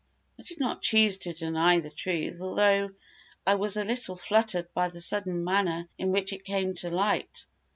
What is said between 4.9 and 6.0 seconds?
sudden manner